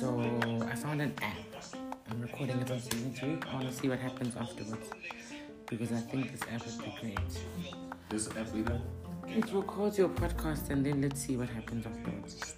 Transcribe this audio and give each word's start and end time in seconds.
So 0.00 0.20
I 0.70 0.76
found 0.76 1.02
an 1.02 1.12
app. 1.22 1.64
I'm 2.08 2.20
recording 2.22 2.60
it 2.60 2.70
on 2.70 2.78
season 2.78 3.12
two. 3.14 3.40
I 3.50 3.54
want 3.54 3.66
to 3.66 3.74
see 3.74 3.88
what 3.88 3.98
happens 3.98 4.36
afterwards 4.36 4.90
because 5.68 5.90
I 5.90 5.96
think 5.96 6.30
this 6.30 6.42
app 6.42 6.64
would 6.64 6.84
be 6.84 6.94
great. 7.00 7.18
This 8.08 8.28
app 8.36 8.54
leader. 8.54 8.80
It 9.26 9.52
records 9.52 9.98
your 9.98 10.08
podcast 10.10 10.70
and 10.70 10.86
then 10.86 11.02
let's 11.02 11.20
see 11.20 11.36
what 11.36 11.48
happens 11.48 11.84
afterwards. 11.84 12.54